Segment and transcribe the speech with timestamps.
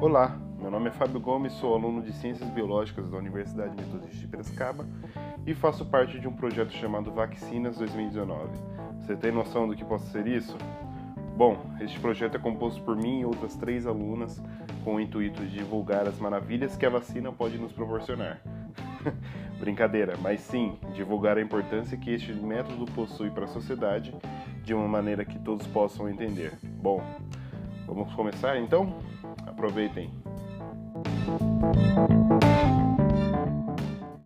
[0.00, 4.28] Olá, meu nome é Fábio Gomes, sou aluno de Ciências Biológicas da Universidade Metodista de
[4.28, 4.86] Piracicaba
[5.44, 8.48] e faço parte de um projeto chamado Vacinas 2019.
[9.00, 10.56] Você tem noção do que possa ser isso?
[11.36, 14.40] Bom, este projeto é composto por mim e outras três alunas
[14.84, 18.40] com o intuito de divulgar as maravilhas que a vacina pode nos proporcionar.
[19.58, 24.14] Brincadeira, mas sim divulgar a importância que este método possui para a sociedade
[24.62, 26.52] de uma maneira que todos possam entender.
[26.80, 27.02] Bom,
[27.88, 28.94] vamos começar então?
[29.46, 30.12] Aproveitem!